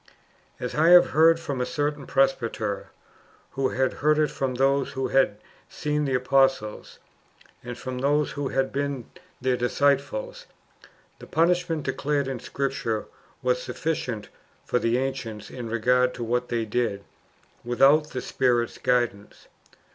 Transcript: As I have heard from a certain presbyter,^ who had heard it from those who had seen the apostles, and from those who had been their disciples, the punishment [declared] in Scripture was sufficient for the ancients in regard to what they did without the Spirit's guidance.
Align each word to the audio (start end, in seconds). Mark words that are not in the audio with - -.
As 0.59 0.73
I 0.73 0.87
have 0.89 1.11
heard 1.11 1.39
from 1.39 1.61
a 1.61 1.63
certain 1.67 2.07
presbyter,^ 2.07 2.87
who 3.51 3.69
had 3.69 3.93
heard 4.01 4.17
it 4.17 4.31
from 4.31 4.55
those 4.55 4.93
who 4.93 5.09
had 5.09 5.37
seen 5.69 6.05
the 6.05 6.15
apostles, 6.15 6.97
and 7.63 7.77
from 7.77 7.99
those 7.99 8.31
who 8.31 8.47
had 8.47 8.73
been 8.73 9.05
their 9.41 9.55
disciples, 9.55 10.47
the 11.19 11.27
punishment 11.27 11.83
[declared] 11.83 12.27
in 12.27 12.39
Scripture 12.39 13.05
was 13.43 13.61
sufficient 13.61 14.29
for 14.65 14.79
the 14.79 14.97
ancients 14.97 15.51
in 15.51 15.69
regard 15.69 16.15
to 16.15 16.23
what 16.23 16.49
they 16.49 16.65
did 16.65 17.03
without 17.63 18.09
the 18.09 18.21
Spirit's 18.21 18.79
guidance. 18.79 19.47